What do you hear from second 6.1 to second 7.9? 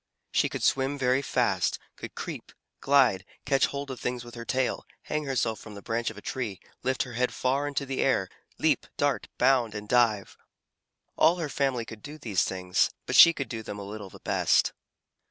a tree, lift her head far into